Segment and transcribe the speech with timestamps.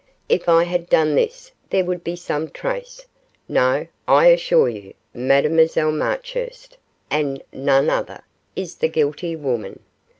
[0.27, 3.05] If I had done this there would be some trace
[3.47, 6.75] no, I assure you Mademoiselle Marchurst,
[7.11, 8.23] and none other,
[8.55, 9.79] is the guilty woman.